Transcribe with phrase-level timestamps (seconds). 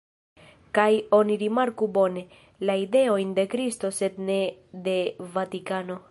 [0.77, 2.23] Kaj oni rimarku bone:
[2.69, 4.39] la ideojn de Kristo sed ne
[4.89, 4.97] de
[5.37, 5.99] Vatikano.